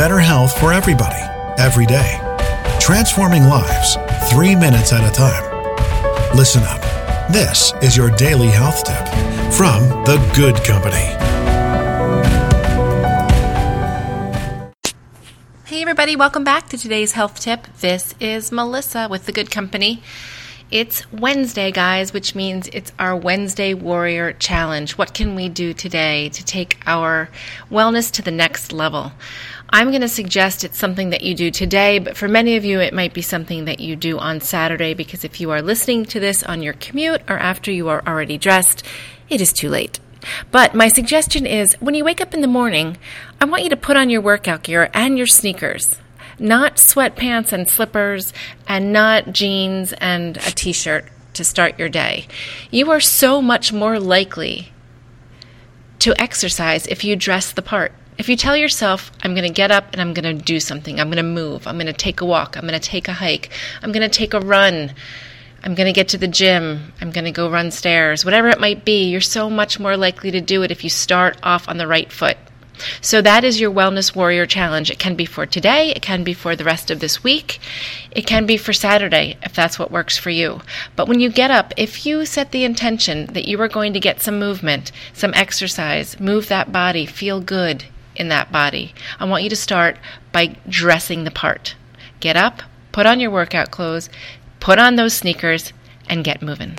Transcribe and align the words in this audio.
better 0.00 0.18
health 0.18 0.58
for 0.58 0.72
everybody, 0.72 1.20
every 1.58 1.84
day. 1.84 2.18
Transforming 2.80 3.42
lives, 3.44 3.98
three 4.30 4.56
minutes 4.56 4.94
at 4.94 5.06
a 5.06 5.12
time. 5.12 5.44
Listen 6.34 6.62
up. 6.62 6.80
This 7.30 7.74
is 7.82 7.98
your 7.98 8.08
daily 8.16 8.46
health 8.46 8.82
tip 8.82 9.06
from 9.52 9.82
The 10.06 10.16
Good 10.34 10.56
Company. 10.64 11.04
Hey, 15.66 15.82
everybody, 15.82 16.16
welcome 16.16 16.44
back 16.44 16.70
to 16.70 16.78
today's 16.78 17.12
health 17.12 17.38
tip. 17.38 17.66
This 17.80 18.14
is 18.20 18.50
Melissa 18.50 19.06
with 19.10 19.26
The 19.26 19.32
Good 19.32 19.50
Company. 19.50 20.02
It's 20.70 21.10
Wednesday, 21.12 21.72
guys, 21.72 22.12
which 22.12 22.36
means 22.36 22.68
it's 22.68 22.92
our 22.96 23.16
Wednesday 23.16 23.74
Warrior 23.74 24.34
Challenge. 24.34 24.92
What 24.92 25.14
can 25.14 25.34
we 25.34 25.48
do 25.48 25.74
today 25.74 26.28
to 26.28 26.44
take 26.44 26.78
our 26.86 27.28
wellness 27.68 28.12
to 28.12 28.22
the 28.22 28.30
next 28.30 28.72
level? 28.72 29.10
I'm 29.70 29.88
going 29.88 30.02
to 30.02 30.08
suggest 30.08 30.62
it's 30.62 30.78
something 30.78 31.10
that 31.10 31.22
you 31.22 31.34
do 31.34 31.50
today, 31.50 31.98
but 31.98 32.16
for 32.16 32.28
many 32.28 32.54
of 32.54 32.64
you, 32.64 32.78
it 32.78 32.94
might 32.94 33.12
be 33.12 33.20
something 33.20 33.64
that 33.64 33.80
you 33.80 33.96
do 33.96 34.20
on 34.20 34.40
Saturday 34.40 34.94
because 34.94 35.24
if 35.24 35.40
you 35.40 35.50
are 35.50 35.60
listening 35.60 36.04
to 36.04 36.20
this 36.20 36.44
on 36.44 36.62
your 36.62 36.74
commute 36.74 37.22
or 37.28 37.36
after 37.36 37.72
you 37.72 37.88
are 37.88 38.04
already 38.06 38.38
dressed, 38.38 38.84
it 39.28 39.40
is 39.40 39.52
too 39.52 39.70
late. 39.70 39.98
But 40.52 40.72
my 40.72 40.86
suggestion 40.86 41.46
is 41.46 41.74
when 41.80 41.96
you 41.96 42.04
wake 42.04 42.20
up 42.20 42.32
in 42.32 42.42
the 42.42 42.46
morning, 42.46 42.96
I 43.40 43.46
want 43.46 43.64
you 43.64 43.70
to 43.70 43.76
put 43.76 43.96
on 43.96 44.08
your 44.08 44.20
workout 44.20 44.62
gear 44.62 44.88
and 44.94 45.18
your 45.18 45.26
sneakers 45.26 45.98
not 46.40 46.76
sweatpants 46.76 47.52
and 47.52 47.68
slippers 47.68 48.32
and 48.66 48.92
not 48.92 49.32
jeans 49.32 49.92
and 49.94 50.36
a 50.38 50.50
t 50.50 50.72
shirt 50.72 51.06
to 51.34 51.44
start 51.44 51.78
your 51.78 51.88
day. 51.88 52.26
You 52.70 52.90
are 52.90 53.00
so 53.00 53.40
much 53.40 53.72
more 53.72 54.00
likely 54.00 54.72
to 56.00 56.18
exercise 56.20 56.86
if 56.86 57.04
you 57.04 57.14
dress 57.14 57.52
the 57.52 57.62
part. 57.62 57.92
If 58.18 58.28
you 58.28 58.36
tell 58.36 58.56
yourself, 58.56 59.12
I'm 59.22 59.34
going 59.34 59.46
to 59.46 59.54
get 59.54 59.70
up 59.70 59.92
and 59.92 60.00
I'm 60.00 60.12
going 60.12 60.36
to 60.36 60.44
do 60.44 60.60
something, 60.60 61.00
I'm 61.00 61.08
going 61.08 61.16
to 61.16 61.22
move, 61.22 61.66
I'm 61.66 61.76
going 61.76 61.86
to 61.86 61.92
take 61.92 62.20
a 62.20 62.26
walk, 62.26 62.56
I'm 62.56 62.66
going 62.66 62.78
to 62.78 62.80
take 62.80 63.08
a 63.08 63.14
hike, 63.14 63.50
I'm 63.82 63.92
going 63.92 64.08
to 64.08 64.14
take 64.14 64.34
a 64.34 64.40
run, 64.40 64.92
I'm 65.62 65.74
going 65.74 65.86
to 65.86 65.92
get 65.92 66.08
to 66.08 66.18
the 66.18 66.28
gym, 66.28 66.92
I'm 67.00 67.12
going 67.12 67.24
to 67.24 67.30
go 67.30 67.50
run 67.50 67.70
stairs, 67.70 68.24
whatever 68.24 68.48
it 68.48 68.60
might 68.60 68.84
be, 68.84 69.08
you're 69.08 69.22
so 69.22 69.48
much 69.48 69.80
more 69.80 69.96
likely 69.96 70.30
to 70.32 70.40
do 70.40 70.62
it 70.62 70.70
if 70.70 70.84
you 70.84 70.90
start 70.90 71.38
off 71.42 71.68
on 71.68 71.78
the 71.78 71.86
right 71.86 72.12
foot. 72.12 72.36
So 73.00 73.22
that 73.22 73.44
is 73.44 73.60
your 73.60 73.70
Wellness 73.70 74.14
Warrior 74.14 74.46
Challenge. 74.46 74.90
It 74.90 74.98
can 74.98 75.14
be 75.14 75.24
for 75.24 75.46
today, 75.46 75.90
it 75.90 76.02
can 76.02 76.24
be 76.24 76.34
for 76.34 76.56
the 76.56 76.64
rest 76.64 76.90
of 76.90 77.00
this 77.00 77.22
week, 77.22 77.58
it 78.10 78.26
can 78.26 78.46
be 78.46 78.56
for 78.56 78.72
Saturday 78.72 79.36
if 79.42 79.54
that's 79.54 79.78
what 79.78 79.90
works 79.90 80.16
for 80.16 80.30
you. 80.30 80.60
But 80.96 81.08
when 81.08 81.20
you 81.20 81.30
get 81.30 81.50
up, 81.50 81.72
if 81.76 82.06
you 82.06 82.24
set 82.24 82.52
the 82.52 82.64
intention 82.64 83.26
that 83.26 83.46
you 83.46 83.60
are 83.60 83.68
going 83.68 83.92
to 83.92 84.00
get 84.00 84.22
some 84.22 84.38
movement, 84.38 84.92
some 85.12 85.34
exercise, 85.34 86.18
move 86.20 86.48
that 86.48 86.72
body, 86.72 87.06
feel 87.06 87.40
good 87.40 87.84
in 88.16 88.28
that 88.28 88.52
body, 88.52 88.94
I 89.18 89.24
want 89.24 89.44
you 89.44 89.50
to 89.50 89.56
start 89.56 89.96
by 90.32 90.56
dressing 90.68 91.24
the 91.24 91.30
part. 91.30 91.74
Get 92.20 92.36
up, 92.36 92.62
put 92.92 93.06
on 93.06 93.20
your 93.20 93.30
workout 93.30 93.70
clothes, 93.70 94.10
put 94.58 94.78
on 94.78 94.96
those 94.96 95.14
sneakers, 95.14 95.72
and 96.08 96.24
get 96.24 96.42
moving. 96.42 96.78